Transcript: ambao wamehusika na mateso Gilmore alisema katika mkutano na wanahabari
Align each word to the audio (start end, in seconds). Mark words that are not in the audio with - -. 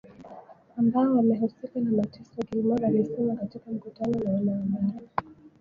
ambao 0.77 1.15
wamehusika 1.17 1.79
na 1.79 1.91
mateso 1.91 2.41
Gilmore 2.51 2.85
alisema 2.87 3.35
katika 3.35 3.71
mkutano 3.71 4.13
na 4.23 4.31
wanahabari 4.31 5.07